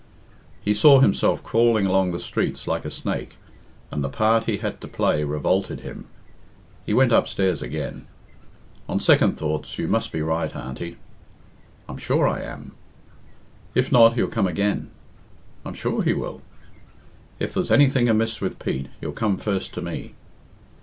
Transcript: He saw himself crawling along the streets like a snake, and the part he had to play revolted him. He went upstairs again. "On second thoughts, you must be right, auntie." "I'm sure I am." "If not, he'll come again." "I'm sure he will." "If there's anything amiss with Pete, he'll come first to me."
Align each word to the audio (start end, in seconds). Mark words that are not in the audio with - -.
He 0.63 0.73
saw 0.73 0.99
himself 0.99 1.43
crawling 1.43 1.85
along 1.85 2.11
the 2.11 2.19
streets 2.19 2.67
like 2.67 2.85
a 2.85 2.89
snake, 2.89 3.35
and 3.91 4.03
the 4.03 4.09
part 4.09 4.45
he 4.45 4.57
had 4.57 4.81
to 4.81 4.87
play 4.87 5.23
revolted 5.23 5.81
him. 5.81 6.05
He 6.87 6.91
went 6.91 7.11
upstairs 7.11 7.61
again. 7.61 8.07
"On 8.89 8.99
second 8.99 9.37
thoughts, 9.37 9.77
you 9.77 9.87
must 9.87 10.11
be 10.11 10.23
right, 10.23 10.55
auntie." 10.55 10.97
"I'm 11.87 11.99
sure 11.99 12.27
I 12.27 12.41
am." 12.41 12.71
"If 13.75 13.91
not, 13.91 14.15
he'll 14.15 14.25
come 14.25 14.47
again." 14.47 14.89
"I'm 15.63 15.75
sure 15.75 16.01
he 16.01 16.13
will." 16.13 16.41
"If 17.37 17.53
there's 17.53 17.69
anything 17.69 18.09
amiss 18.09 18.41
with 18.41 18.57
Pete, 18.57 18.89
he'll 19.01 19.11
come 19.11 19.37
first 19.37 19.71
to 19.75 19.83
me." 19.83 20.15